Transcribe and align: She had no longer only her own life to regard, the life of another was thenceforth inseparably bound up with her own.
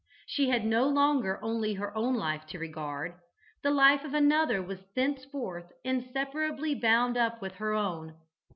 She 0.25 0.49
had 0.49 0.65
no 0.65 0.87
longer 0.87 1.37
only 1.43 1.75
her 1.75 1.95
own 1.95 2.15
life 2.15 2.47
to 2.47 2.57
regard, 2.57 3.19
the 3.61 3.69
life 3.69 4.03
of 4.03 4.15
another 4.15 4.59
was 4.59 4.79
thenceforth 4.95 5.71
inseparably 5.83 6.73
bound 6.73 7.17
up 7.17 7.39
with 7.39 7.53
her 7.57 7.75
own. 7.75 8.15